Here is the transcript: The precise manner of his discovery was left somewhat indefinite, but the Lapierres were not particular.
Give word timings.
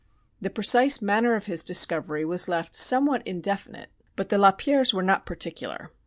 The 0.41 0.49
precise 0.49 0.99
manner 0.99 1.35
of 1.35 1.45
his 1.45 1.63
discovery 1.63 2.25
was 2.25 2.49
left 2.49 2.75
somewhat 2.75 3.21
indefinite, 3.27 3.91
but 4.15 4.29
the 4.29 4.39
Lapierres 4.39 4.95
were 4.95 5.03
not 5.03 5.27
particular. 5.27 5.91